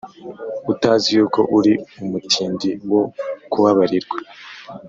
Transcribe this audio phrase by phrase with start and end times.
[0.71, 3.01] utazi yuko uri umutindi wo
[3.51, 4.17] kubabarirwa,